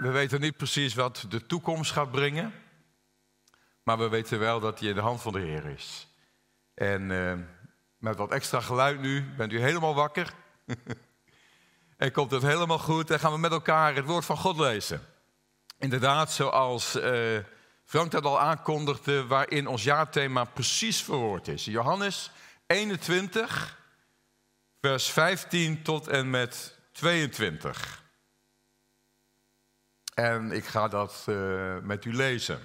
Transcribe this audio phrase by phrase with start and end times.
[0.00, 2.52] we weten niet precies wat de toekomst gaat brengen.
[3.82, 6.08] Maar we weten wel dat hij in de hand van de Heer is.
[6.74, 7.34] En uh,
[7.96, 10.32] met wat extra geluid nu bent u helemaal wakker.
[11.96, 13.10] en komt het helemaal goed.
[13.10, 15.00] En gaan we met elkaar het woord van God lezen.
[15.78, 17.38] Inderdaad, zoals uh,
[17.84, 21.64] Frank dat al aankondigde, waarin ons jaarthema precies verwoord is.
[21.64, 22.30] Johannes
[22.66, 23.78] 21,
[24.80, 28.02] vers 15 tot en met 22.
[30.20, 32.58] En ik ga dat uh, met u lezen.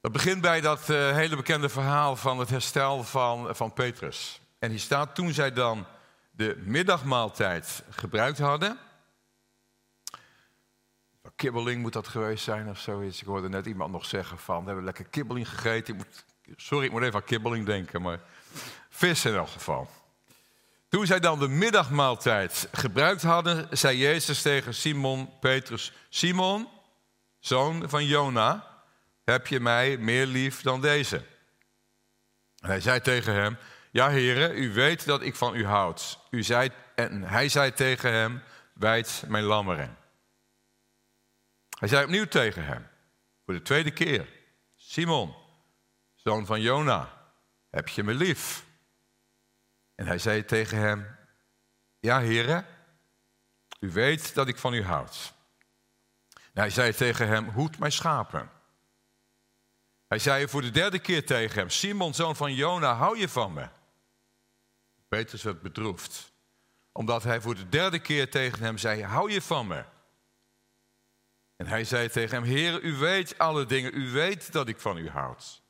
[0.00, 4.40] Dat begint bij dat uh, hele bekende verhaal van het herstel van, van Petrus.
[4.58, 5.86] En hier staat, toen zij dan
[6.30, 8.78] de middagmaaltijd gebruikt hadden.
[11.36, 13.20] Kibbeling moet dat geweest zijn of zoiets.
[13.20, 15.94] Ik hoorde net iemand nog zeggen van, we hebben lekker kibbeling gegeten.
[15.94, 16.24] Ik moet,
[16.56, 18.20] sorry, ik moet even aan kibbeling denken, maar
[18.88, 19.88] vis in elk geval.
[20.90, 26.68] Toen zij dan de middagmaaltijd gebruikt hadden, zei Jezus tegen Simon Petrus: Simon,
[27.38, 28.82] zoon van Jona,
[29.24, 31.16] heb je mij meer lief dan deze?
[32.56, 33.58] En hij zei tegen hem:
[33.90, 36.18] Ja, heren, u weet dat ik van u houd.
[36.30, 38.42] U zei, en hij zei tegen hem:
[38.74, 39.96] Wijd mijn lammeren.
[41.78, 42.88] Hij zei opnieuw tegen hem,
[43.44, 44.28] voor de tweede keer:
[44.76, 45.34] Simon,
[46.14, 47.12] zoon van Jona,
[47.70, 48.68] heb je me lief?
[50.00, 51.16] En hij zei tegen hem,
[51.98, 52.66] ja heren,
[53.80, 55.34] u weet dat ik van u houd.
[56.52, 58.50] Hij zei tegen hem, hoed mijn schapen.
[60.06, 63.52] Hij zei voor de derde keer tegen hem, Simon, zoon van Jona, hou je van
[63.52, 63.68] me?
[65.08, 66.32] Petrus werd bedroefd,
[66.92, 69.84] omdat hij voor de derde keer tegen hem zei, hou je van me?
[71.56, 74.96] En hij zei tegen hem, Heer, u weet alle dingen, u weet dat ik van
[74.96, 75.62] u houd.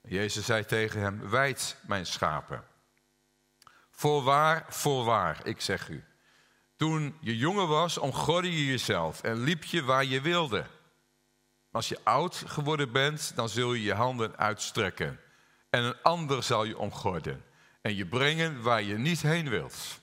[0.00, 2.76] Jezus zei tegen hem, wijd mijn schapen.
[3.98, 6.04] Voorwaar, voorwaar, ik zeg u.
[6.76, 10.66] Toen je jonger was, omgorde je jezelf en liep je waar je wilde.
[11.70, 15.20] Als je oud geworden bent, dan zul je je handen uitstrekken.
[15.70, 17.44] En een ander zal je omgorden
[17.80, 20.00] en je brengen waar je niet heen wilt.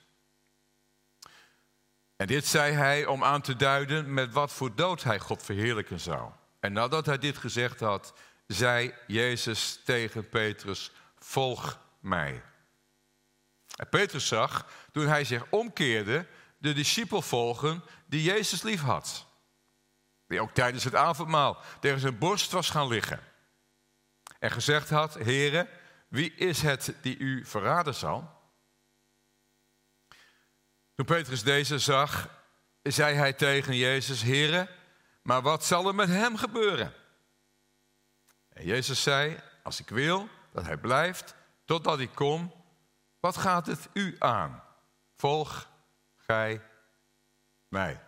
[2.16, 6.00] En dit zei hij om aan te duiden met wat voor dood hij God verheerlijken
[6.00, 6.30] zou.
[6.60, 8.14] En nadat hij dit gezegd had,
[8.46, 12.42] zei Jezus tegen Petrus: Volg mij.
[13.76, 16.26] En Petrus zag, toen hij zich omkeerde,
[16.58, 19.26] de discipel volgen die Jezus lief had.
[20.26, 23.20] Die ook tijdens het avondmaal tegen zijn borst was gaan liggen.
[24.38, 25.68] En gezegd had, Heere,
[26.08, 28.34] wie is het die u verraden zal?
[30.94, 32.28] Toen Petrus deze zag,
[32.82, 34.68] zei hij tegen Jezus, Heere,
[35.22, 36.92] maar wat zal er met hem gebeuren?
[38.48, 42.52] En Jezus zei, als ik wil dat hij blijft totdat ik kom,
[43.20, 44.62] wat gaat het u aan?
[45.16, 45.68] Volg
[46.16, 46.62] gij
[47.68, 48.00] mij.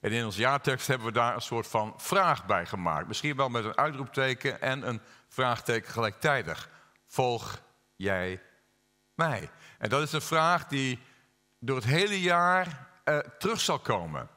[0.00, 3.08] En in ons jaartekst hebben we daar een soort van vraag bij gemaakt.
[3.08, 6.68] Misschien wel met een uitroepteken en een vraagteken gelijktijdig.
[7.06, 7.62] Volg
[7.96, 8.42] jij
[9.14, 9.50] mij?
[9.78, 10.98] En dat is een vraag die
[11.58, 14.28] door het hele jaar uh, terug zal komen.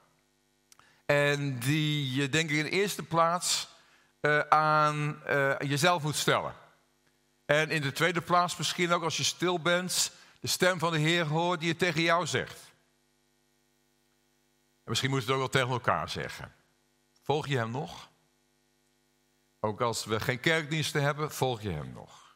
[1.06, 3.70] En die je denk ik in de eerste plaats
[4.22, 6.54] uh, aan uh, jezelf moet stellen.
[7.52, 10.98] En in de tweede plaats misschien ook als je stil bent, de stem van de
[10.98, 12.60] Heer hoort die het tegen jou zegt.
[14.84, 16.54] En misschien moet je het ook wel tegen elkaar zeggen.
[17.24, 18.10] Volg je hem nog?
[19.60, 22.36] Ook als we geen kerkdiensten hebben, volg je hem nog.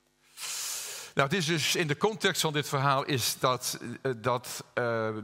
[1.13, 5.17] Nou, het is dus in de context van dit verhaal is dat, eh, dat uh,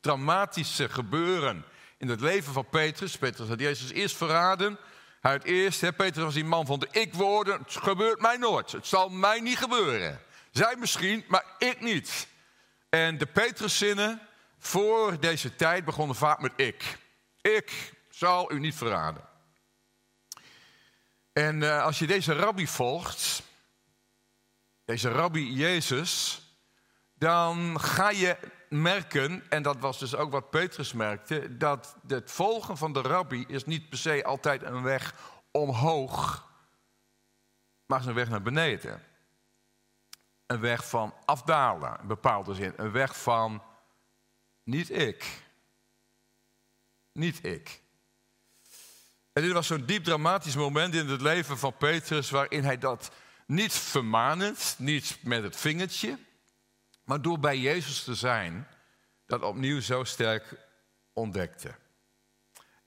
[0.00, 1.64] dramatische gebeuren
[1.98, 3.18] in het leven van Petrus.
[3.18, 4.78] Petrus had Jezus eerst verraden.
[5.20, 7.58] Het eerst, hè, Petrus was die man van de ik-woorden.
[7.62, 8.72] Het gebeurt mij nooit.
[8.72, 10.20] Het zal mij niet gebeuren.
[10.50, 12.28] Zij misschien, maar ik niet.
[12.88, 14.20] En de Petruszinnen
[14.58, 16.98] voor deze tijd begonnen vaak met ik.
[17.40, 19.28] Ik zal u niet verraden.
[21.32, 23.42] En uh, als je deze rabbi volgt,
[24.84, 26.40] deze rabbi Jezus,
[27.14, 28.36] dan ga je
[28.70, 33.44] merken, en dat was dus ook wat Petrus merkte, dat het volgen van de rabbi
[33.48, 35.14] is niet per se altijd een weg
[35.50, 36.48] omhoog,
[37.86, 39.02] maar is een weg naar beneden.
[40.46, 42.72] Een weg van afdalen, in bepaalde zin.
[42.76, 43.62] Een weg van
[44.62, 45.42] niet ik.
[47.12, 47.82] Niet ik.
[49.32, 53.10] En dit was zo'n diep dramatisch moment in het leven van Petrus, waarin hij dat
[53.46, 56.18] niet vermanend, niet met het vingertje,
[57.08, 58.68] maar door bij Jezus te zijn,
[59.26, 60.44] dat opnieuw zo sterk
[61.12, 61.74] ontdekte.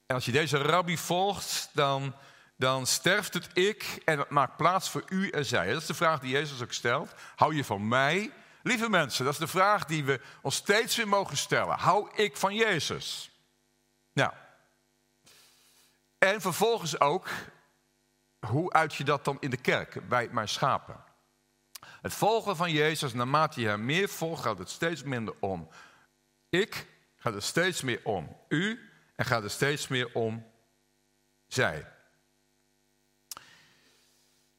[0.06, 2.14] En als je deze rabbi volgt, dan,
[2.56, 5.72] dan sterft het ik en het maakt plaats voor u en zij.
[5.72, 7.14] Dat is de vraag die Jezus ook stelt.
[7.36, 8.32] Hou je van mij?
[8.62, 11.78] Lieve mensen, dat is de vraag die we ons steeds weer mogen stellen.
[11.78, 13.30] Hou ik van Jezus?
[14.12, 14.32] Nou.
[16.18, 17.28] En vervolgens ook,
[18.46, 21.10] hoe uit je dat dan in de kerk bij mijn schapen?
[22.02, 25.68] Het volgen van Jezus, naarmate je hem meer volgt, gaat het steeds minder om
[26.48, 30.46] ik, gaat het steeds meer om u en gaat het steeds meer om
[31.46, 31.86] zij.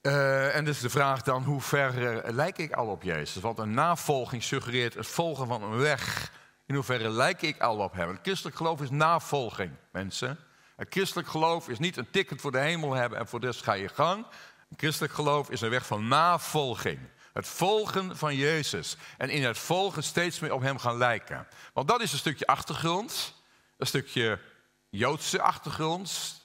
[0.02, 3.42] Uh, en dus de vraag dan, hoe ver uh, lijk ik al op Jezus?
[3.42, 6.32] Want een navolging suggereert het volgen van een weg.
[6.66, 8.10] In hoeverre lijk ik al op hem?
[8.10, 10.40] Een christelijk geloof is navolging, mensen.
[10.76, 13.74] Een christelijk geloof is niet een ticket voor de hemel hebben en voor des ga
[13.74, 14.26] je gang.
[14.70, 17.00] Een christelijk geloof is een weg van navolging.
[17.34, 18.98] Het volgen van Jezus.
[19.18, 21.48] En in het volgen steeds meer op hem gaan lijken.
[21.74, 23.34] Want dat is een stukje achtergrond.
[23.78, 24.40] Een stukje
[24.90, 26.42] Joodse achtergrond.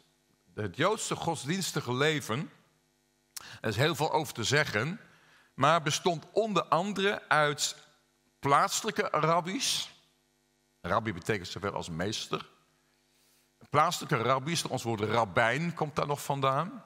[0.54, 2.50] Het Joodse godsdienstige leven.
[3.60, 5.00] Er is heel veel over te zeggen.
[5.54, 7.76] Maar bestond onder andere uit
[8.38, 9.90] plaatselijke rabbies.
[10.80, 12.46] Rabbi betekent zoveel als meester.
[13.70, 16.84] Plaatselijke rabbies, ons woord rabbijn komt daar nog vandaan.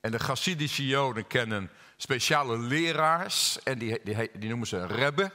[0.00, 5.32] En de Chassidische Joden kennen speciale leraars en die, die, die noemen ze rebbe.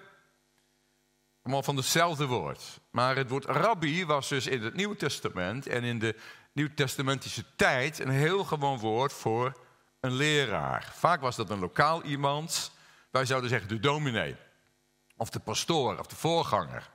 [1.42, 2.80] Allemaal van hetzelfde woord.
[2.90, 6.16] Maar het woord rabbi was dus in het Nieuwe Testament en in de
[6.54, 9.58] Nieuwtestamentische tijd een heel gewoon woord voor
[10.00, 10.92] een leraar.
[10.96, 12.72] Vaak was dat een lokaal iemand.
[13.12, 14.36] Wij zouden zeggen de dominee.
[15.18, 16.90] Of de pastoor of de voorganger.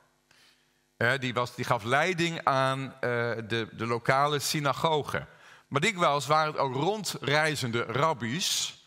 [1.18, 5.26] die, was, die gaf leiding aan uh, de, de lokale synagoge.
[5.68, 8.77] Maar dikwijls waren het ook rondreizende rabbies.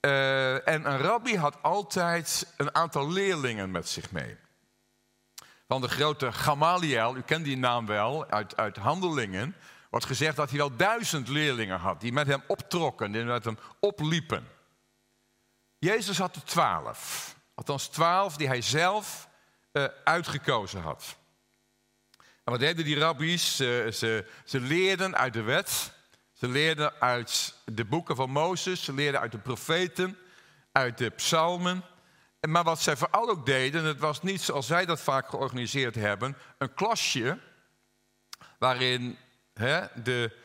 [0.00, 4.36] Uh, en een rabbi had altijd een aantal leerlingen met zich mee.
[5.68, 9.56] Van de grote Gamaliel, u kent die naam wel uit, uit Handelingen,
[9.90, 13.58] wordt gezegd dat hij wel duizend leerlingen had die met hem optrokken, die met hem
[13.80, 14.48] opliepen.
[15.78, 19.28] Jezus had er twaalf, althans twaalf die hij zelf
[19.72, 21.16] uh, uitgekozen had.
[22.16, 23.56] En wat deden die rabbies?
[23.56, 25.92] Ze, ze leerden uit de wet,
[26.38, 30.18] ze leerden uit de boeken van Mozes, ze leerden uit de profeten,
[30.72, 31.84] uit de psalmen.
[32.48, 36.36] Maar wat zij vooral ook deden, het was niet zoals zij dat vaak georganiseerd hebben,
[36.58, 37.38] een klasje
[38.58, 39.18] waarin
[39.54, 40.36] hè, de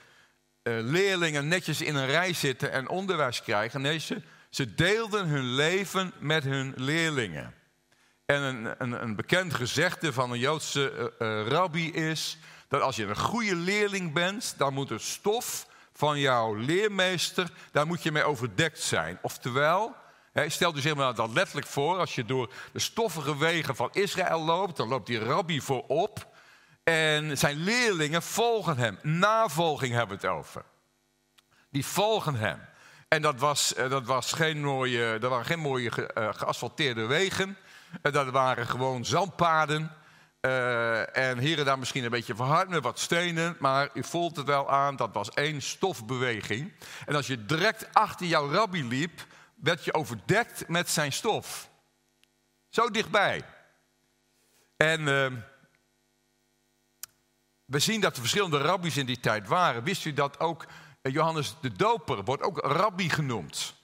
[0.64, 3.82] uh, leerlingen netjes in een rij zitten en onderwijs krijgen.
[3.82, 7.54] Nee, ze, ze deelden hun leven met hun leerlingen.
[8.26, 12.38] En een, een, een bekend gezegde van een Joodse uh, rabbi is
[12.68, 15.72] dat als je een goede leerling bent, dan moet het stof
[16.04, 19.20] van jouw leermeester, daar moet je mee overdekt zijn.
[19.22, 19.96] Oftewel,
[20.48, 24.78] stel dus helemaal dat letterlijk voor, als je door de stoffige wegen van Israël loopt,
[24.78, 26.28] dan loopt die rabbi voorop
[26.84, 29.00] en zijn leerlingen volgen hem.
[29.02, 30.64] Navolging hebben we het over.
[31.70, 32.60] Die volgen hem.
[33.08, 37.58] En dat, was, eh, dat, was geen mooie, dat waren geen mooie eh, geasfalteerde wegen.
[38.02, 39.92] Dat waren gewoon zandpaden.
[40.46, 44.36] Uh, en hier en daar misschien een beetje verhard met wat stenen, maar u voelt
[44.36, 46.74] het wel aan, dat was één stofbeweging.
[47.06, 49.26] En als je direct achter jouw rabbi liep,
[49.56, 51.70] werd je overdekt met zijn stof.
[52.70, 53.46] Zo dichtbij.
[54.78, 55.32] En uh,
[57.66, 59.84] we zien dat er verschillende rabbies in die tijd waren.
[59.84, 60.66] Wist u dat ook
[61.02, 63.76] eh, Johannes de Doper wordt ook rabbi genoemd?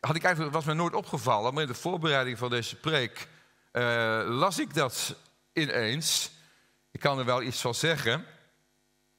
[0.00, 3.28] Had ik eigenlijk, was me nooit opgevallen, maar in de voorbereiding van deze preek
[3.72, 5.16] uh, las ik dat
[5.56, 6.30] ineens.
[6.90, 8.24] Ik kan er wel iets van zeggen,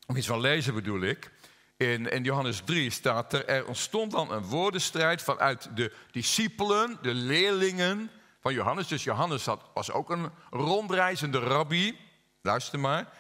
[0.05, 1.31] of iets van lezen bedoel ik.
[1.77, 7.13] In, in Johannes 3 staat er, er ontstond dan een woordenstrijd vanuit de discipelen, de
[7.13, 8.11] leerlingen
[8.41, 8.87] van Johannes.
[8.87, 11.99] Dus Johannes had, was ook een rondreizende rabbi,
[12.41, 13.13] luister maar,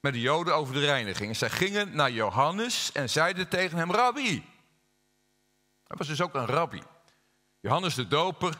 [0.00, 1.28] met de joden over de reiniging.
[1.28, 4.44] En zij gingen naar Johannes en zeiden tegen hem, rabbi.
[5.84, 6.82] Hij was dus ook een rabbi.
[7.60, 8.54] Johannes de doper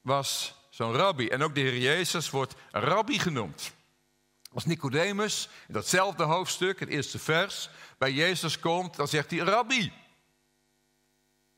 [0.00, 1.28] was zo'n rabbi.
[1.28, 3.72] En ook de Heer Jezus wordt rabbi genoemd.
[4.52, 9.92] Als Nicodemus in datzelfde hoofdstuk, het eerste vers, bij Jezus komt, dan zegt hij rabbi.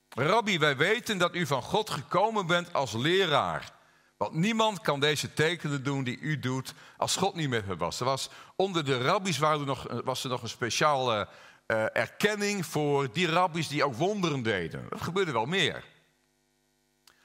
[0.09, 3.73] Rabbi, wij weten dat u van God gekomen bent als leraar.
[4.17, 8.01] Want niemand kan deze tekenen doen die u doet als God niet met hem was.
[8.01, 11.29] Er was onder de rabbies er nog, was er nog een speciale
[11.67, 14.87] uh, erkenning voor die rabbies die ook wonderen deden.
[14.89, 15.85] Dat gebeurde wel meer.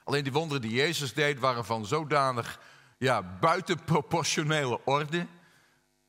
[0.06, 2.60] Alleen die wonderen die Jezus deed waren van zodanig
[2.98, 5.28] ja, buitenproportionele orde.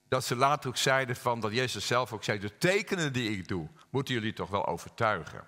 [0.09, 3.49] Dat ze later ook zeiden van, dat Jezus zelf ook zei, de tekenen die ik
[3.49, 5.47] doe, moeten jullie toch wel overtuigen.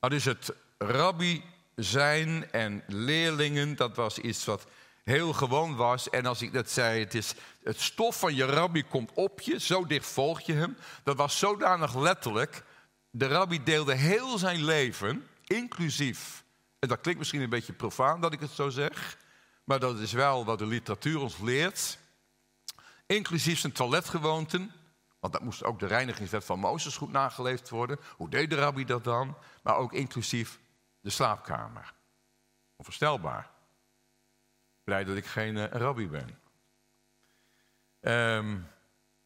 [0.00, 1.44] Maar dus het rabbi
[1.76, 4.66] zijn en leerlingen, dat was iets wat
[5.04, 6.10] heel gewoon was.
[6.10, 9.60] En als ik dat zei, het, is, het stof van je rabbi komt op je,
[9.60, 10.76] zo dicht volg je hem.
[11.02, 12.64] Dat was zodanig letterlijk.
[13.10, 16.41] De rabbi deelde heel zijn leven, inclusief
[16.82, 19.16] en dat klinkt misschien een beetje profaan dat ik het zo zeg,
[19.64, 21.98] maar dat is wel wat de literatuur ons leert.
[23.06, 24.72] inclusief zijn toiletgewoonten.
[25.20, 27.98] Want dat moest ook de reinigingswet van Mozes goed nageleefd worden.
[28.16, 29.36] Hoe deed de rabbi dat dan?
[29.62, 30.58] Maar ook inclusief
[31.00, 31.92] de slaapkamer.
[32.76, 33.50] Onvoorstelbaar.
[34.84, 36.38] Blij dat ik geen uh, rabbi ben.
[38.36, 38.68] Um,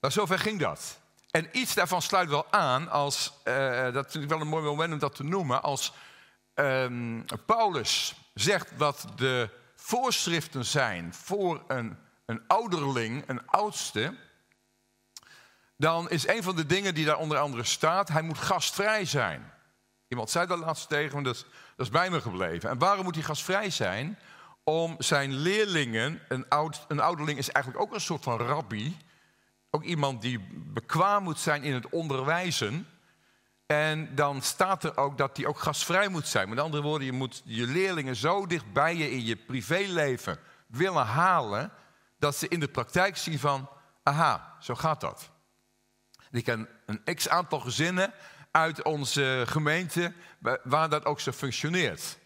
[0.01, 1.01] maar zover ging dat.
[1.31, 4.93] En iets daarvan sluit wel aan als, uh, dat vind ik wel een mooi moment
[4.93, 5.93] om dat te noemen, als
[6.59, 14.15] um, Paulus zegt dat de voorschriften zijn voor een, een ouderling, een oudste,
[15.77, 19.53] dan is een van de dingen die daar onder andere staat, hij moet gastvrij zijn.
[20.09, 21.47] Iemand zei dat laatst tegen me, dat,
[21.77, 22.71] dat is bij me gebleven.
[22.71, 24.19] En waarom moet hij gastvrij zijn?
[24.65, 28.97] Om zijn leerlingen, een, oud, een ouderling is eigenlijk ook een soort van rabbi,
[29.71, 32.89] ook iemand die bekwaam moet zijn in het onderwijzen.
[33.67, 36.49] En dan staat er ook dat hij ook gastvrij moet zijn.
[36.49, 41.07] Met andere woorden, je moet je leerlingen zo dicht bij je in je privéleven willen
[41.07, 41.73] halen,
[42.19, 43.69] dat ze in de praktijk zien van,
[44.03, 45.31] aha, zo gaat dat.
[46.31, 48.13] Ik ken een x aantal gezinnen
[48.51, 50.13] uit onze gemeente
[50.63, 52.19] waar dat ook zo functioneert.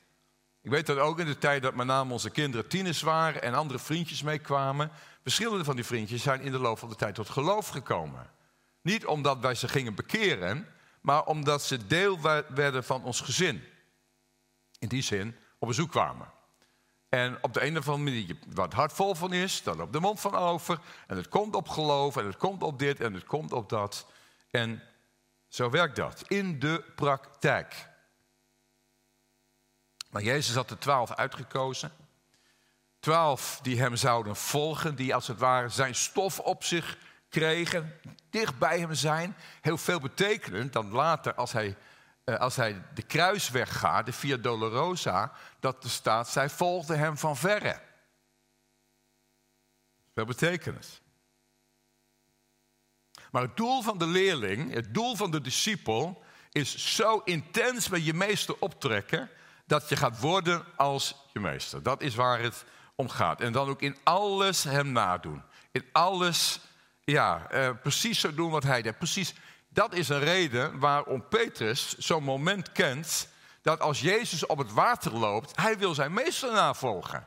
[0.62, 3.54] Ik weet dat ook in de tijd dat met name onze kinderen tieners waren en
[3.54, 4.90] andere vriendjes meekwamen.
[5.23, 8.30] Verschillende van die vriendjes zijn in de loop van de tijd tot geloof gekomen.
[8.82, 10.66] Niet omdat wij ze gingen bekeren,
[11.00, 13.64] maar omdat ze deel werden van ons gezin.
[14.78, 16.30] In die zin op bezoek kwamen.
[17.09, 20.00] En op de een of andere manier, wat hart vol van is, dan op de
[20.00, 20.80] mond van over.
[21.07, 24.07] En het komt op geloof, en het komt op dit, en het komt op dat.
[24.50, 24.83] En
[25.49, 27.88] zo werkt dat in de praktijk.
[30.11, 31.92] Maar Jezus had de twaalf uitgekozen.
[33.00, 36.99] Twaalf die hem zouden volgen, die als het ware zijn stof op zich
[37.30, 39.37] kregen, dicht bij hem zijn.
[39.60, 41.76] Heel veel betekenend dan later als hij,
[42.25, 47.18] eh, als hij de kruisweg gaat, de Via Dolorosa, dat er staat, zij volgden hem
[47.18, 47.80] van verre.
[50.14, 51.00] Veel betekenis.
[53.30, 56.22] Maar het doel van de leerling, het doel van de discipel,
[56.52, 59.30] is zo intens met je meester optrekken
[59.66, 61.82] dat je gaat worden als je meester.
[61.82, 63.40] Dat is waar het om gaat.
[63.40, 65.42] En dan ook in alles hem nadoen.
[65.72, 66.60] In alles,
[67.11, 68.99] ja, eh, precies zo doen wat hij deed.
[68.99, 69.35] Precies,
[69.69, 73.29] dat is een reden waarom Petrus zo'n moment kent...
[73.62, 77.26] dat als Jezus op het water loopt, hij wil zijn meester navolgen.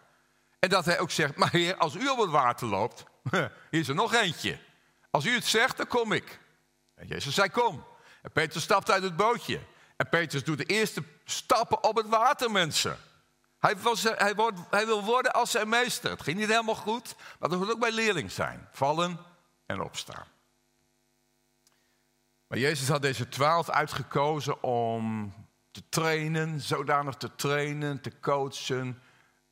[0.60, 3.04] En dat hij ook zegt, maar heer, als u op het water loopt,
[3.70, 4.60] hier is er nog eentje.
[5.12, 6.40] Als u het zegt, dan kom ik.
[6.96, 7.86] En Jezus zei, kom.
[8.22, 9.60] En Petrus stapt uit het bootje.
[9.98, 12.98] En Petrus doet de eerste stappen op het water, mensen.
[13.60, 16.10] Hij, was, hij, wordt, hij, wil worden als zijn meester.
[16.12, 18.68] Het ging niet helemaal goed, maar dat moet ook bij leerling zijn.
[18.72, 19.20] Vallen
[19.66, 20.26] en opstaan.
[22.48, 25.34] Maar Jezus had deze twaalf uitgekozen om
[25.72, 29.02] te trainen, zodanig te trainen, te coachen,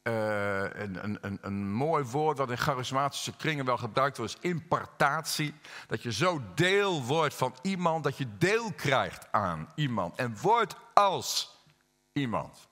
[0.03, 4.49] uh, een, een, een, een, mooi woord dat in charismatische kringen wel gebruikt wordt, is
[4.49, 5.53] impartatie.
[5.87, 10.75] Dat je zo deel wordt van iemand, dat je deel krijgt aan iemand en wordt
[10.93, 11.57] als
[12.13, 12.69] iemand.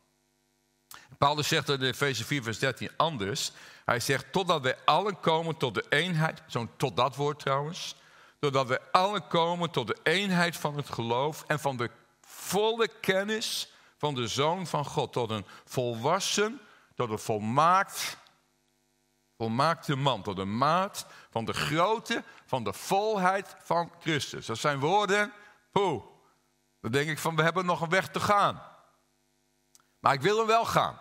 [1.18, 3.52] Paulus zegt in Efeze 4, vers 13 anders.
[3.90, 7.96] Hij zegt, totdat wij allen komen tot de eenheid, zo'n tot dat woord trouwens,
[8.40, 11.90] totdat wij allen komen tot de eenheid van het geloof en van de
[12.22, 16.62] volle kennis van de Zoon van God, tot een volwassen
[17.00, 18.18] tot een volmaakt,
[19.38, 24.46] volmaakte man, tot een maat van de grootte van de volheid van Christus.
[24.46, 25.34] Dat zijn woorden,
[25.72, 26.04] poeh,
[26.82, 28.62] dan denk ik van we hebben nog een weg te gaan.
[30.00, 31.00] Maar ik wil hem wel gaan.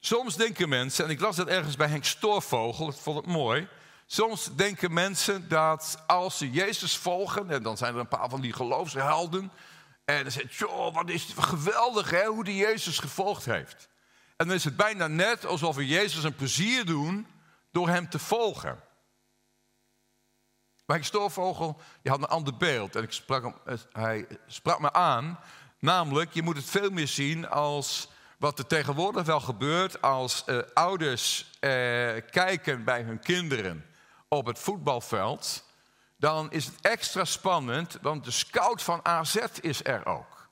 [0.00, 3.68] Soms denken mensen, en ik las dat ergens bij Henk Stoorvogel, ik vond het mooi.
[4.06, 8.40] Soms denken mensen dat als ze Jezus volgen, en dan zijn er een paar van
[8.40, 9.52] die geloofshelden.
[10.04, 13.88] En dan zegt, joh, wat is het geweldig hè, hoe die Jezus gevolgd heeft.
[14.36, 17.26] En dan is het bijna net alsof we Jezus een plezier doen
[17.70, 18.80] door hem te volgen.
[20.86, 22.96] Maar ik stoorvogel, die had een ander beeld.
[22.96, 25.40] En ik sprak hem, eh, hij sprak me aan.
[25.78, 30.58] Namelijk, je moet het veel meer zien als wat er tegenwoordig wel gebeurt als uh,
[30.74, 31.70] ouders uh,
[32.30, 33.84] kijken bij hun kinderen
[34.28, 35.64] op het voetbalveld.
[36.16, 40.48] Dan is het extra spannend, want de scout van AZ is er ook.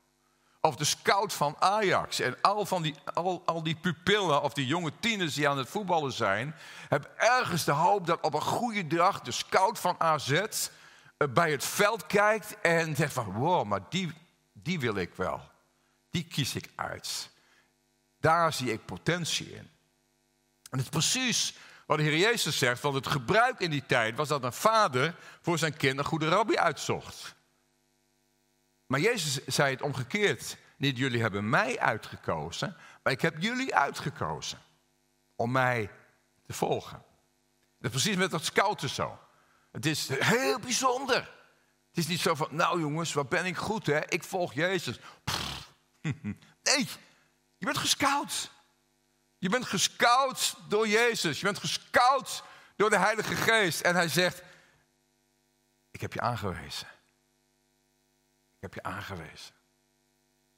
[0.60, 2.20] Of de scout van Ajax.
[2.20, 5.68] En al, van die, al, al die pupillen of die jonge tieners die aan het
[5.68, 6.54] voetballen zijn...
[6.88, 10.30] hebben ergens de hoop dat op een goede dag de scout van AZ...
[10.30, 13.32] Eh, bij het veld kijkt en zegt van...
[13.32, 14.12] wow, maar die,
[14.52, 15.40] die wil ik wel.
[16.10, 17.30] Die kies ik uit.
[18.26, 19.70] Daar zie ik potentie in.
[20.70, 21.54] En het is precies
[21.86, 22.82] wat de Heer Jezus zegt...
[22.82, 26.28] want het gebruik in die tijd was dat een vader voor zijn kind een goede
[26.28, 27.34] rabbi uitzocht...
[28.86, 30.56] Maar Jezus zei het omgekeerd.
[30.76, 34.58] Niet jullie hebben mij uitgekozen, maar ik heb jullie uitgekozen
[35.34, 35.90] om mij
[36.46, 37.04] te volgen.
[37.78, 39.18] Dat is precies met dat scouten zo.
[39.72, 41.16] Het is heel bijzonder.
[41.88, 44.08] Het is niet zo van, nou jongens, wat ben ik goed hè?
[44.08, 44.98] Ik volg Jezus.
[46.62, 46.88] Nee,
[47.56, 48.50] je bent gescout.
[49.38, 51.38] Je bent gescout door Jezus.
[51.38, 52.42] Je bent gescout
[52.76, 53.80] door de Heilige Geest.
[53.80, 54.42] En hij zegt,
[55.90, 56.88] ik heb je aangewezen.
[58.56, 59.54] Ik heb je aangewezen.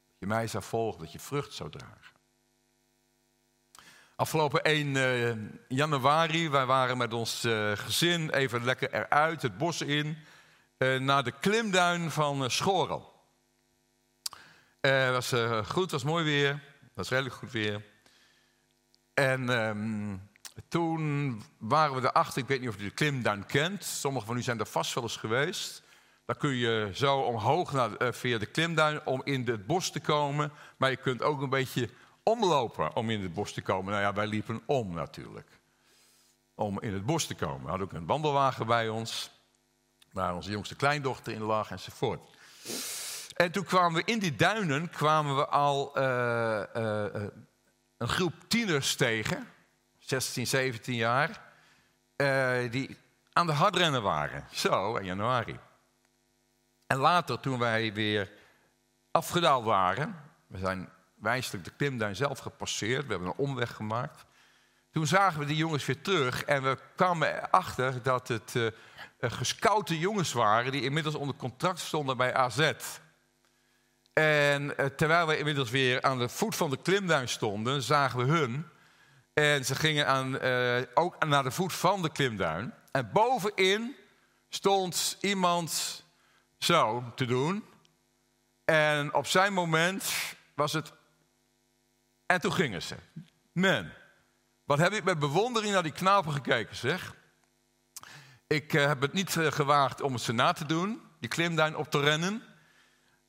[0.07, 2.17] Dat je mij zou volgen, dat je vrucht zou dragen.
[4.15, 5.37] Afgelopen 1 uh, eh,
[5.67, 10.17] januari, wij waren met ons uh, gezin even lekker eruit, het bos in,
[10.77, 13.13] uh, naar de klimduin van Schorel.
[14.81, 15.33] Het was
[15.67, 16.61] goed, was mooi weer, het
[16.99, 17.85] was redelijk goed weer.
[19.13, 20.29] En um,
[20.67, 24.41] toen waren we erachter, ik weet niet of u de klimduin kent, sommigen van u
[24.41, 25.83] zijn er vast wel eens geweest.
[26.25, 30.51] Dan kun je zo omhoog naar, via de klimduin om in het bos te komen,
[30.77, 31.89] maar je kunt ook een beetje
[32.23, 33.91] omlopen om in het bos te komen.
[33.91, 35.47] Nou ja, wij liepen om natuurlijk.
[36.55, 37.63] Om in het bos te komen.
[37.63, 39.31] We hadden ook een wandelwagen bij ons.
[40.11, 42.21] Waar onze jongste kleindochter in lag enzovoort.
[43.41, 46.03] En toen kwamen we in die duinen kwamen we al uh,
[46.75, 47.05] uh,
[47.97, 49.47] een groep tieners tegen.
[49.97, 51.41] 16, 17 jaar.
[52.69, 52.97] Die
[53.33, 54.47] aan de hardrennen waren.
[54.51, 55.59] Zo, in januari.
[56.87, 58.31] En later, toen wij weer
[59.11, 60.15] afgedaald waren.
[60.47, 63.05] We zijn wijselijk de klimduin zelf gepasseerd.
[63.05, 64.25] We hebben een omweg gemaakt.
[64.91, 68.71] Toen zagen we die jongens weer terug en we kwamen erachter dat het uh,
[69.19, 72.71] gescoute jongens waren die inmiddels onder contract stonden bij AZ.
[74.19, 78.25] En uh, terwijl we inmiddels weer aan de voet van de klimduin stonden, zagen we
[78.25, 78.67] hun.
[79.33, 82.73] En ze gingen aan, uh, ook naar de voet van de klimduin.
[82.91, 83.95] En bovenin
[84.49, 86.03] stond iemand
[86.57, 87.65] zo te doen.
[88.65, 90.13] En op zijn moment
[90.55, 90.91] was het
[92.25, 92.95] en toen gingen ze.
[93.51, 93.93] Men,
[94.63, 97.15] wat heb ik met bewondering naar die knapen gekeken, zeg.
[98.47, 101.99] Ik uh, heb het niet gewaagd om ze na te doen, die klimduin op te
[101.99, 102.43] rennen.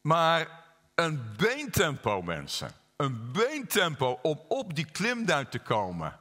[0.00, 0.59] Maar
[1.00, 2.70] een beentempo, mensen.
[2.96, 6.18] Een beentempo om op die klimduin te komen.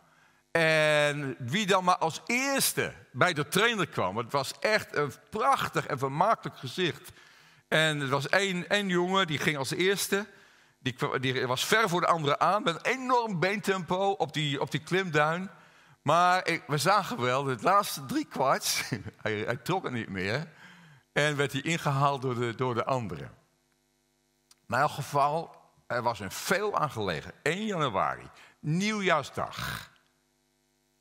[0.52, 4.18] En wie dan maar als eerste bij de trainer kwam.
[4.18, 7.12] Het was echt een prachtig en vermakelijk gezicht.
[7.68, 10.28] En er was één, één jongen die ging als eerste.
[10.80, 14.72] Die, die, was ver voor de anderen aan, met een enorm beentempo op die, op
[14.72, 15.50] die klimduin.
[16.02, 18.89] Maar ik, we zagen wel, het laatste drie kwart,
[19.22, 20.48] hij, hij, trok het niet meer.
[21.13, 23.38] En werd hij ingehaald door de, door de anderen.
[24.70, 25.56] In elk geval,
[25.88, 27.34] er was een veel aangelegen.
[27.44, 28.30] 1 januari,
[28.60, 29.90] nieuwjaarsdag.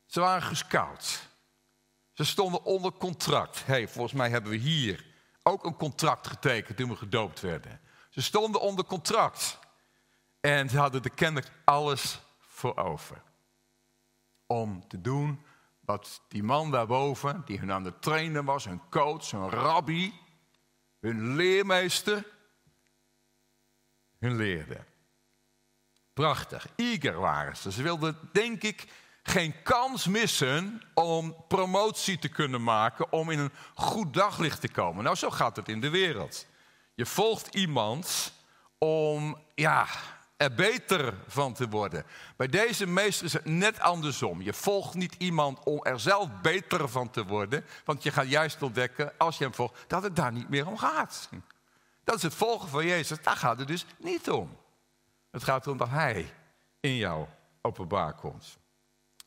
[0.05, 1.27] Ze waren gescout.
[2.13, 3.65] Ze stonden onder contract.
[3.65, 5.05] hey, volgens mij hebben we hier
[5.43, 7.79] ook een contract getekend toen we gedoopt werden.
[8.09, 9.59] Ze stonden onder contract.
[10.39, 13.21] En ze hadden er kennelijk alles voor over.
[14.47, 15.45] Om te doen
[15.79, 20.13] wat die man daarboven, die hun aan het trainen was, hun coach, hun rabbi,
[20.99, 22.25] hun leermeester,
[24.19, 24.77] hun leerde.
[26.13, 27.71] Prachtig, eager waren ze.
[27.71, 28.85] Ze wilden, denk ik,
[29.23, 35.03] geen kans missen om promotie te kunnen maken, om in een goed daglicht te komen.
[35.03, 36.45] Nou, zo gaat het in de wereld.
[36.95, 38.33] Je volgt iemand
[38.77, 39.87] om, ja,
[40.37, 42.05] er beter van te worden.
[42.37, 44.41] Bij deze meester is het net andersom.
[44.41, 48.61] Je volgt niet iemand om er zelf beter van te worden, want je gaat juist
[48.61, 51.29] ontdekken, als je hem volgt, dat het daar niet meer om gaat.
[52.09, 54.57] Dat is het volgen van Jezus, daar gaat het dus niet om.
[55.31, 56.33] Het gaat erom dat Hij
[56.79, 57.25] in jou
[57.61, 58.57] openbaar komt.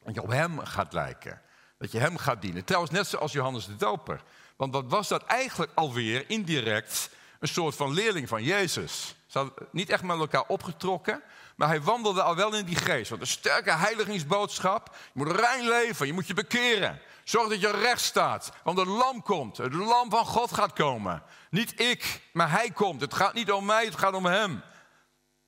[0.04, 1.40] Dat je op Hem gaat lijken.
[1.78, 2.64] Dat je Hem gaat dienen.
[2.64, 4.22] Trouwens, net zoals Johannes de Doper.
[4.56, 9.14] Want wat was dat eigenlijk alweer indirect een soort van leerling van Jezus?
[9.26, 11.22] Ze hadden niet echt met elkaar opgetrokken,
[11.56, 13.10] maar hij wandelde al wel in die geest.
[13.10, 14.96] Want een sterke heiligingsboodschap.
[15.12, 17.00] Je moet rein leven, je moet je bekeren.
[17.32, 19.56] Zorg dat je recht staat, want het lam komt.
[19.56, 21.22] Het lam van God gaat komen.
[21.50, 23.00] Niet ik, maar hij komt.
[23.00, 24.62] Het gaat niet om mij, het gaat om hem.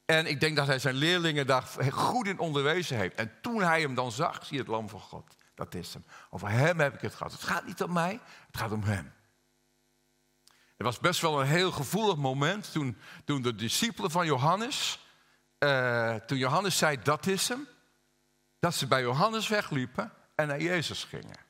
[0.05, 3.14] En ik denk dat hij zijn leerlingen daar goed in onderwezen heeft.
[3.14, 5.37] En toen hij hem dan zag, zie je het lam van God.
[5.55, 6.05] Dat is hem.
[6.31, 7.33] Over hem heb ik het gehad.
[7.33, 9.12] Het gaat niet om mij, het gaat om hem.
[10.77, 14.99] Het was best wel een heel gevoelig moment toen, toen de discipelen van Johannes,
[15.59, 17.68] uh, toen Johannes zei dat is hem,
[18.59, 21.44] dat ze bij Johannes wegliepen en naar Jezus gingen.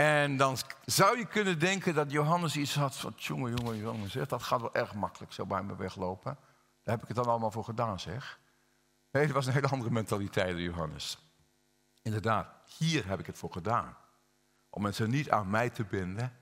[0.00, 4.26] En dan zou je kunnen denken dat Johannes iets had van, jongen, jongen, jongen, zeg,
[4.26, 6.38] dat gaat wel erg makkelijk zo bij me weglopen.
[6.82, 8.40] Daar heb ik het dan allemaal voor gedaan, zeg.
[9.10, 11.18] Nee, dat was een hele andere mentaliteit Johannes.
[12.02, 13.96] Inderdaad, hier heb ik het voor gedaan.
[14.70, 16.32] Om mensen niet aan mij te binden,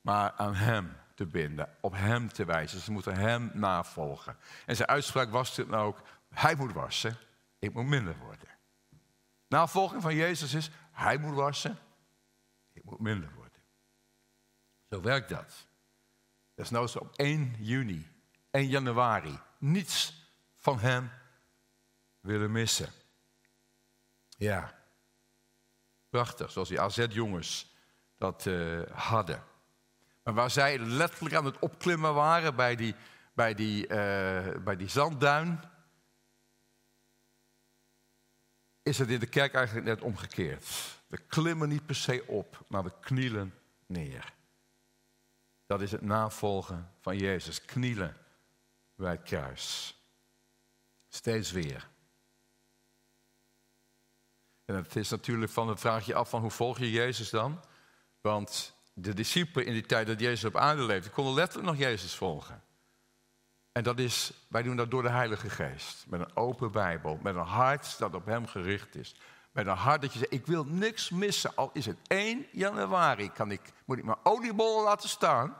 [0.00, 2.80] maar aan Hem te binden, op Hem te wijzen.
[2.80, 4.36] Ze moeten Hem navolgen.
[4.66, 7.16] En zijn uitspraak was toen ook, Hij moet wassen,
[7.58, 8.48] ik moet minder worden.
[9.48, 11.78] Navolging van Jezus is, Hij moet wassen,
[12.76, 13.60] Het moet minder worden.
[14.90, 15.66] Zo werkt dat.
[16.54, 18.08] Dat is nou zo op 1 juni,
[18.50, 19.38] 1 januari.
[19.58, 20.14] Niets
[20.56, 21.10] van hem
[22.20, 22.92] willen missen.
[24.28, 24.74] Ja,
[26.08, 27.74] prachtig, zoals die AZ-jongens
[28.18, 29.44] dat uh, hadden.
[30.22, 32.94] Maar waar zij letterlijk aan het opklimmen waren bij die,
[33.34, 35.60] bij die, uh, bij die zandduin,
[38.82, 40.95] is het in de kerk eigenlijk net omgekeerd.
[41.06, 43.54] We klimmen niet per se op, maar we knielen
[43.86, 44.34] neer.
[45.66, 47.64] Dat is het navolgen van Jezus.
[47.64, 48.16] Knielen
[48.94, 49.96] bij het kruis.
[51.08, 51.88] Steeds weer.
[54.64, 57.60] En het is natuurlijk van het vraag je af van hoe volg je Jezus dan?
[58.20, 62.14] Want de discipelen in die tijd dat Jezus op aarde leefde, konden letterlijk nog Jezus
[62.14, 62.62] volgen.
[63.72, 66.04] En dat is, wij doen dat door de Heilige Geest.
[66.08, 69.14] Met een open Bijbel, met een hart dat op Hem gericht is.
[69.56, 71.56] Met een hart dat je zegt, ik wil niks missen.
[71.56, 75.56] Al is het 1 januari, kan ik, moet ik mijn oliebollen laten staan.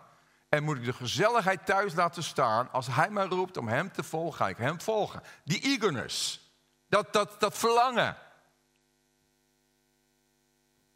[0.48, 2.72] En moet ik de gezelligheid thuis laten staan.
[2.72, 5.22] Als Hij mij roept om Hem te volgen, ga ik Hem volgen.
[5.44, 6.40] Die eagerness,
[6.88, 8.16] dat, dat, dat verlangen.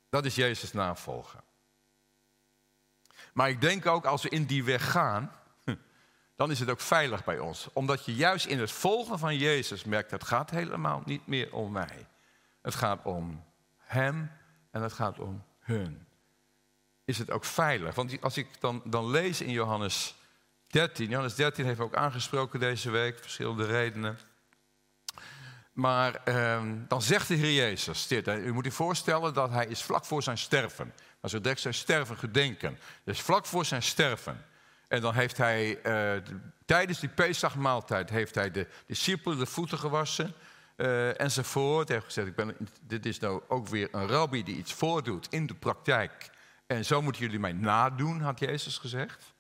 [0.08, 1.40] Dat is Jezus navolgen.
[3.32, 5.32] Maar ik denk ook als we in die weg gaan,
[6.36, 7.68] dan is het ook veilig bij ons.
[7.72, 11.72] Omdat je juist in het volgen van Jezus merkt, het gaat helemaal niet meer om
[11.72, 12.06] mij.
[12.62, 13.44] Het gaat om
[13.76, 14.30] Hem
[14.70, 16.06] en het gaat om hun.
[17.04, 17.94] Is het ook veilig?
[17.94, 20.14] Want als ik dan, dan lees in Johannes
[20.66, 24.18] 13, Johannes 13 heeft ook aangesproken deze week, verschillende redenen.
[25.72, 28.28] Maar ehm, dan zegt de Heer Jezus dit.
[28.28, 30.94] U moet je voorstellen dat hij is vlak voor zijn sterven.
[31.20, 32.78] Maar zo direct zijn sterven gedenken.
[33.04, 34.44] Dus vlak voor zijn sterven.
[34.88, 35.78] En dan heeft hij
[36.16, 36.22] uh,
[36.64, 40.34] tijdens die Pesachmaaltijd heeft hij de discipelen de voeten gewassen.
[40.80, 41.88] Uh, enzovoort.
[41.88, 45.26] Hij heeft gezegd, ik ben, dit is nou ook weer een rabbi die iets voordoet
[45.30, 46.30] in de praktijk.
[46.66, 49.34] En zo moeten jullie mij nadoen, had Jezus gezegd.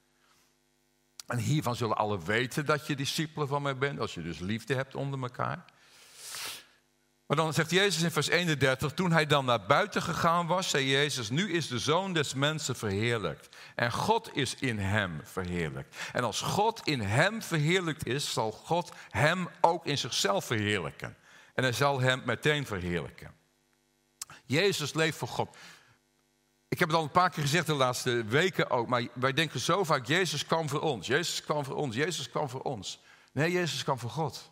[1.26, 4.74] En hiervan zullen alle weten dat je discipelen van mij bent, als je dus liefde
[4.74, 5.64] hebt onder elkaar.
[7.26, 10.86] Maar dan zegt Jezus in vers 31, toen hij dan naar buiten gegaan was, zei
[10.86, 13.56] Jezus, nu is de zoon des mensen verheerlijkt.
[13.74, 15.96] En God is in hem verheerlijkt.
[16.12, 21.16] En als God in hem verheerlijkt is, zal God hem ook in zichzelf verheerlijken.
[21.60, 23.34] En hij zal hem meteen verheerlijken.
[24.44, 25.56] Jezus leeft voor God.
[26.68, 29.60] Ik heb het al een paar keer gezegd de laatste weken ook, maar wij denken
[29.60, 33.00] zo vaak, Jezus kwam voor ons, Jezus kwam voor ons, Jezus kwam voor ons.
[33.32, 34.50] Nee, Jezus kwam voor God.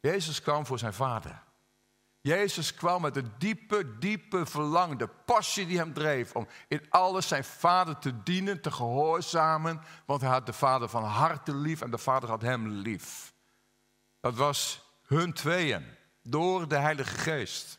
[0.00, 1.42] Jezus kwam voor zijn vader.
[2.20, 7.28] Jezus kwam met een diepe, diepe verlangen, de passie die hem dreef om in alles
[7.28, 11.90] zijn vader te dienen, te gehoorzamen, want hij had de vader van harte lief en
[11.90, 13.34] de vader had hem lief.
[14.20, 15.98] Dat was hun tweeën,
[16.30, 17.78] door de Heilige Geest.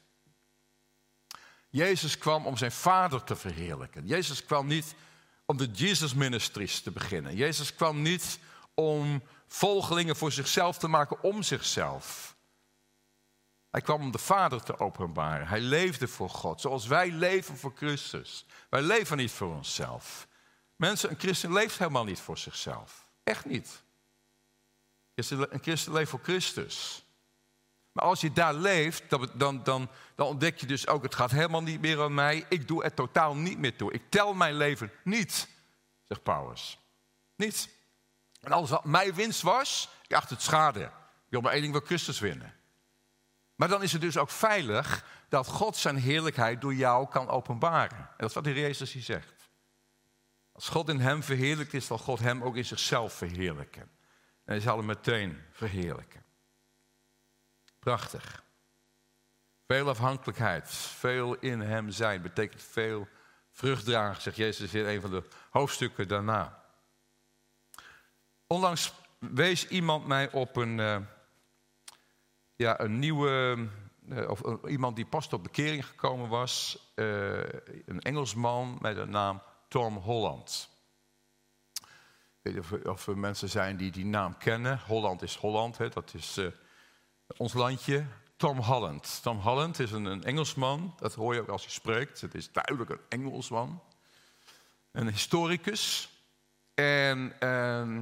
[1.70, 4.08] Jezus kwam om zijn vader te verheerlijken.
[4.08, 4.96] Jezus kwam niet
[5.46, 7.36] om de Jesus Ministries te beginnen.
[7.36, 8.40] Jezus kwam niet
[8.74, 12.36] om volgelingen voor zichzelf te maken om zichzelf.
[13.70, 15.48] Hij kwam om de Vader te openbaren.
[15.48, 18.46] Hij leefde voor God, zoals wij leven voor Christus.
[18.70, 20.28] Wij leven niet voor onszelf.
[20.76, 23.10] Mensen, een christen leeft helemaal niet voor zichzelf.
[23.24, 23.84] Echt niet.
[25.16, 27.06] Een christen leeft voor Christus.
[27.91, 31.32] Maar als je daar leeft, dan, dan, dan, dan ontdek je dus ook, het gaat
[31.32, 32.45] helemaal niet meer om mij.
[32.49, 33.93] Ik doe er totaal niet meer toe.
[33.93, 35.49] Ik tel mijn leven niet,
[36.08, 36.80] zegt Paulus.
[37.36, 37.69] Niet.
[38.41, 40.84] En alles wat mijn winst was, ik acht het schade.
[40.84, 40.91] Ik
[41.30, 42.54] wil maar één ding, wil Christus winnen.
[43.56, 47.97] Maar dan is het dus ook veilig dat God zijn heerlijkheid door jou kan openbaren.
[47.97, 49.49] En dat is wat de Jezus hier zegt.
[50.51, 53.82] Als God in hem verheerlijkt is, zal God hem ook in zichzelf verheerlijken.
[53.82, 53.89] En
[54.54, 56.21] hij zal hem meteen verheerlijken.
[57.82, 58.44] Prachtig.
[59.67, 63.08] Veel afhankelijkheid, veel in hem zijn, betekent veel
[63.52, 66.63] vrucht dragen, zegt Jezus in een van de hoofdstukken daarna.
[68.48, 70.98] Onlangs wees iemand mij op een, uh,
[72.56, 73.67] ja, een nieuwe,
[74.06, 79.41] uh, of uh, iemand die pas tot bekering gekomen was, een Engelsman met de naam
[79.67, 80.70] Tom Holland.
[81.74, 84.80] Ik weet niet of, of er mensen zijn die die naam kennen.
[84.80, 86.39] Holland is Holland, hè, dat is
[87.38, 88.06] ons landje.
[88.36, 89.20] Tom Holland.
[89.22, 92.22] Tom Holland is een, Engelsman, dat hoor je ook als hij spreekt.
[92.22, 93.82] Het is duidelijk een Engelsman.
[94.91, 96.10] Een historicus.
[96.74, 98.00] En uh,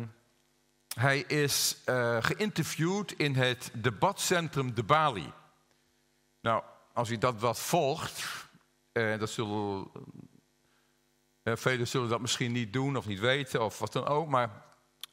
[0.95, 5.31] hij is uh, geïnterviewd in het debatcentrum De Bali.
[6.41, 6.63] Nou,
[6.93, 8.47] als u dat wat volgt,
[8.93, 9.87] uh, dat zullen,
[11.43, 14.68] uh, velen zullen dat misschien niet doen of niet weten of wat dan ook, maar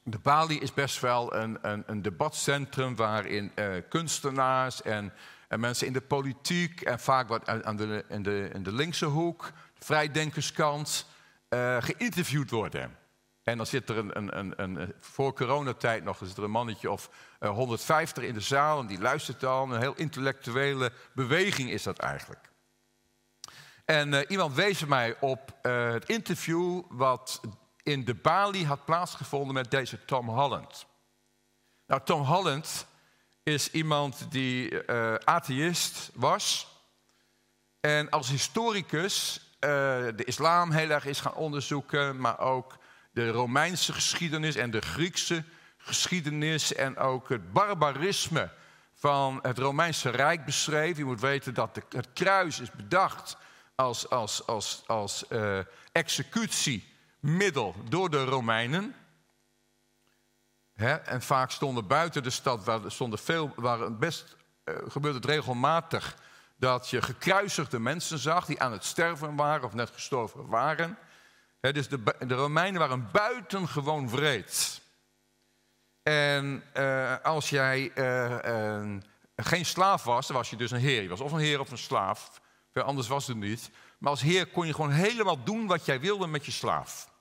[0.08, 3.52] de Bali is best wel een, een, een debatcentrum waarin
[3.88, 5.12] kunstenaars en,
[5.48, 9.06] en, mensen in de politiek en vaak wat aan de, in, de, in de linkse
[9.06, 11.06] hoek vrijdenkerskant,
[11.50, 12.96] uh, geïnterviewd worden.
[13.42, 16.90] En dan zit er een, een, een, een voor coronatijd nog zit er een mannetje
[16.90, 19.72] of uh, 150 in de zaal en die luistert dan.
[19.72, 22.50] Een heel intellectuele beweging is dat eigenlijk.
[23.84, 27.40] En iemand wees mij op het interview wat
[27.86, 30.86] in de Bali had plaatsgevonden met deze Tom Holland.
[31.86, 32.86] Nou, Tom Holland
[33.42, 36.68] is iemand die uh, atheïst was.
[37.80, 42.78] En als historicus de islam heel erg is gaan onderzoeken, maar ook
[43.10, 45.44] de Romeinse geschiedenis en de Griekse
[45.76, 48.50] geschiedenis en ook het barbarisme
[48.94, 50.96] van het Romeinse Rijk beschreef.
[50.96, 53.36] Je moet weten dat de, het kruis is bedacht
[53.74, 55.58] als, als, als, als uh,
[57.26, 58.94] executiemiddel door de Romeinen.
[61.04, 66.16] en vaak stonden buiten de stad, waar, stonden veel, waar best uh, gebeurde het regelmatig
[66.56, 70.98] dat je gekruisigde mensen zag die aan het sterven waren of net gestorven waren.
[71.60, 74.80] dus de, de, Romeinen waren buitengewoon vreed.
[76.02, 77.92] En uh, als jij
[79.36, 81.02] geen slaaf was, dan was je dus een heer.
[81.02, 82.40] Je was of een heer of een slaaf
[82.84, 83.70] anders was het niet.
[83.98, 87.14] Maar als heer kon je gewoon helemaal doen wat jij wilde met je slaaf.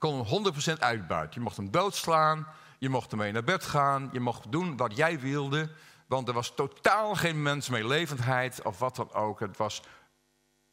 [0.00, 1.34] Kon hem 100% uitbuiten.
[1.34, 2.46] Je mocht hem doodslaan,
[2.78, 5.70] je mocht ermee naar bed gaan, je mocht doen wat jij wilde.
[6.06, 9.40] Want er was totaal geen mensmeelevendheid of wat dan ook.
[9.40, 9.82] Het was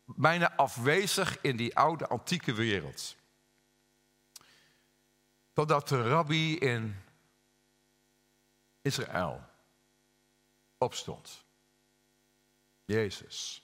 [0.06, 3.16] bijna afwezig in die oude antieke wereld.
[5.54, 6.96] Totdat de rabbi in
[8.82, 9.44] Israël
[10.78, 11.46] opstond.
[12.86, 13.62] Jezus.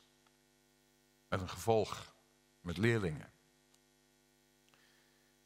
[1.28, 2.13] Met een gevolg,
[2.60, 3.33] met leerlingen.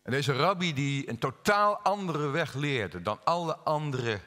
[0.08, 4.20] En deze rabbi die een totaal andere weg leerde dan alle andere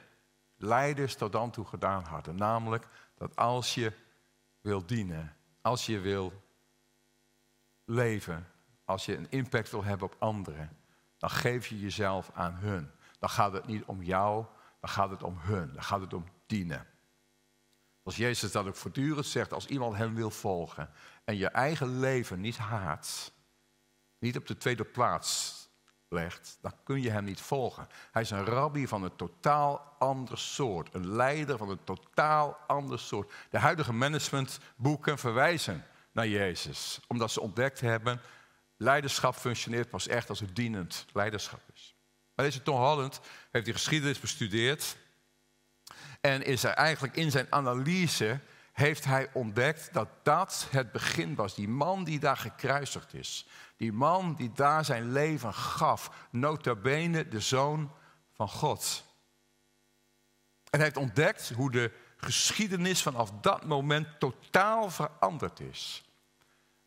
[0.56, 2.36] leiders tot dan toe gedaan hadden.
[2.36, 3.92] Namelijk dat als je
[4.60, 6.32] wil dienen, als je wil
[7.84, 8.46] leven,
[8.84, 10.76] als je een impact wil hebben op anderen,
[11.18, 12.90] dan geef je jezelf aan hun.
[13.18, 14.44] Dan gaat het niet om jou,
[14.80, 16.86] dan gaat het om hun, dan gaat het om dienen.
[18.02, 20.90] Als Jezus dat ook voortdurend zegt, als iemand hem wil volgen
[21.24, 23.32] en je eigen leven niet haat,
[24.18, 25.59] niet op de tweede plaats
[26.10, 27.88] legt, dan kun je hem niet volgen.
[28.12, 32.98] Hij is een rabbi van een totaal ander soort, een leider van een totaal ander
[32.98, 33.32] soort.
[33.50, 38.20] De huidige managementboeken verwijzen naar Jezus, omdat ze ontdekt hebben,
[38.76, 41.94] leiderschap functioneert pas echt als het dienend leiderschap is.
[42.34, 43.20] Maar deze Tom Holland
[43.50, 44.96] heeft die geschiedenis bestudeerd
[46.20, 48.40] en is er eigenlijk in zijn analyse
[48.72, 51.54] heeft hij ontdekt dat dat het begin was.
[51.54, 53.46] Die man die daar gekruisigd is.
[53.76, 56.10] Die man die daar zijn leven gaf.
[56.30, 57.92] Nota bene de zoon
[58.32, 59.04] van God.
[60.70, 66.04] En hij heeft ontdekt hoe de geschiedenis vanaf dat moment totaal veranderd is.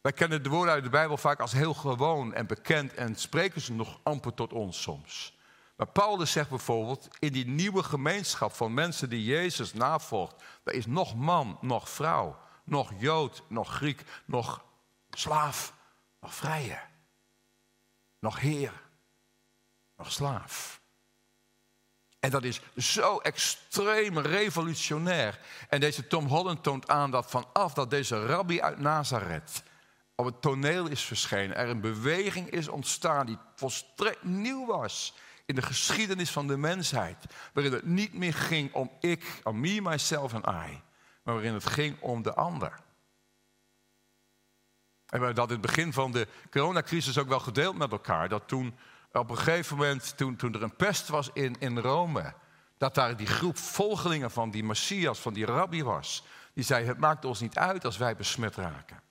[0.01, 3.61] Wij kennen de woorden uit de Bijbel vaak als heel gewoon en bekend en spreken
[3.61, 5.37] ze nog amper tot ons soms.
[5.75, 10.85] Maar Paulus zegt bijvoorbeeld, in die nieuwe gemeenschap van mensen die Jezus navolgt, daar is
[10.85, 14.63] nog man, nog vrouw, nog Jood, nog Griek, nog
[15.09, 15.73] slaaf,
[16.19, 16.79] nog vrije,
[18.19, 18.81] nog heer,
[19.97, 20.81] nog slaaf.
[22.19, 25.39] En dat is zo extreem revolutionair.
[25.69, 29.63] En deze Tom Holland toont aan dat vanaf dat deze rabbi uit Nazareth
[30.15, 35.13] op het toneel is verschenen, er een beweging is ontstaan die volstrekt nieuw was
[35.45, 37.25] in de geschiedenis van de mensheid.
[37.53, 40.81] Waarin het niet meer ging om ik, om me, myself en I.
[41.23, 42.79] Maar waarin het ging om de ander.
[45.05, 48.29] En we hadden in het begin van de coronacrisis ook wel gedeeld met elkaar.
[48.29, 48.75] Dat toen
[49.11, 52.33] op een gegeven moment, toen, toen er een pest was in, in Rome.
[52.77, 56.23] Dat daar die groep volgelingen van die Messias, van die rabbi was.
[56.53, 59.01] Die zei, het maakt ons niet uit als wij besmet raken.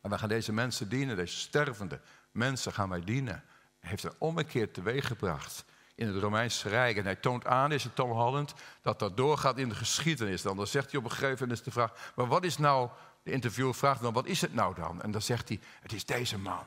[0.00, 3.44] Maar we gaan deze mensen dienen, deze stervende mensen gaan wij dienen
[3.86, 6.96] heeft een ommekeer teweeggebracht in het Romeinse Rijk.
[6.96, 10.42] En hij toont aan, is het Tom Holland, dat dat doorgaat in de geschiedenis.
[10.42, 12.88] Dan, dan zegt hij op een gegeven moment de vraag, maar wat is nou,
[13.22, 15.02] de interviewer vraagt dan, wat is het nou dan?
[15.02, 16.64] En dan zegt hij, het is deze man,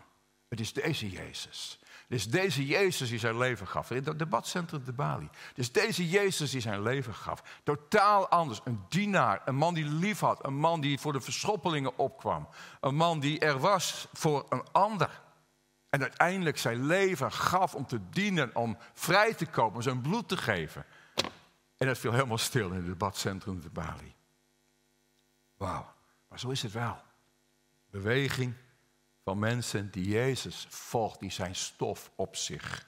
[0.48, 1.80] het is deze Jezus.
[2.10, 3.92] Het is deze Jezus die zijn leven gaf.
[3.92, 5.30] In dat debatcentrum de Bali.
[5.48, 7.44] Het is deze Jezus die zijn leven gaf.
[7.64, 8.62] Totaal anders.
[8.64, 9.42] Een dienaar.
[9.46, 10.46] Een man die lief had.
[10.46, 12.48] Een man die voor de verschoppelingen opkwam.
[12.82, 15.22] Een man die er was voor een ander.
[15.90, 20.28] En uiteindelijk zijn leven gaf om te dienen, om vrij te komen, om zijn bloed
[20.28, 20.86] te geven.
[21.78, 24.16] En het viel helemaal stil in het debatcentrum de Bali.
[25.58, 25.94] Wauw,
[26.28, 27.02] maar zo is het wel.
[27.90, 28.54] Beweging
[29.24, 32.88] van mensen die Jezus volgt, die zijn stof op zich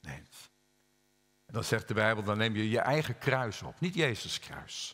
[0.00, 0.50] neemt.
[1.46, 4.88] En dan zegt de Bijbel, dan neem je je eigen kruis op, niet Jezus' kruis.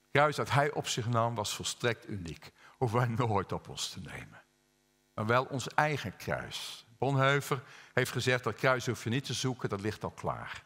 [0.00, 2.52] Het kruis dat hij op zich nam was volstrekt uniek.
[2.78, 4.42] hoeven wij nooit op ons te nemen.
[5.20, 6.84] Maar wel ons eigen kruis.
[6.98, 7.62] Bonheuver
[7.94, 10.62] heeft gezegd dat kruis hoef je niet te zoeken, dat ligt al klaar.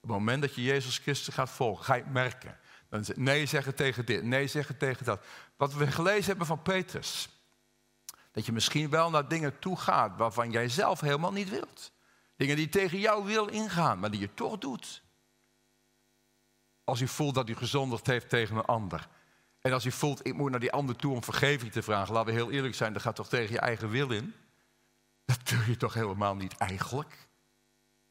[0.00, 2.58] Op het moment dat je Jezus Christus gaat volgen, ga je het merken.
[2.88, 5.24] Dan nee zeggen tegen dit, nee zeggen tegen dat.
[5.56, 7.28] Wat we gelezen hebben van Petrus.
[8.32, 11.92] Dat je misschien wel naar dingen toe gaat waarvan jij zelf helemaal niet wilt.
[12.36, 15.02] Dingen die tegen jouw wil ingaan, maar die je toch doet.
[16.84, 19.08] Als u voelt dat u gezondigd heeft tegen een ander.
[19.60, 22.14] En als u voelt, ik moet naar die ander toe om vergeving te vragen.
[22.14, 24.34] Laten we heel eerlijk zijn, dat gaat toch tegen je eigen wil in?
[25.24, 27.28] Dat doe je toch helemaal niet eigenlijk?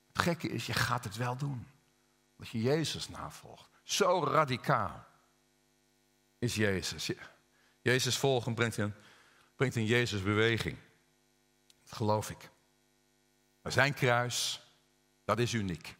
[0.07, 1.67] Het gekke is, je gaat het wel doen.
[2.37, 3.69] Omdat je Jezus navolgt.
[3.83, 5.05] Zo radicaal
[6.39, 7.11] is Jezus.
[7.81, 8.93] Jezus volgen brengt in,
[9.55, 10.77] brengt in Jezus beweging.
[11.83, 12.49] Dat geloof ik.
[13.61, 14.61] Maar zijn kruis,
[15.23, 15.95] dat is uniek.